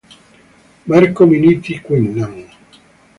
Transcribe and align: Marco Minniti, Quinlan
Marco 0.87 1.27
Minniti, 1.27 1.79
Quinlan 1.79 2.35